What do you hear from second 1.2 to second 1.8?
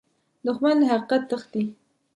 تښتي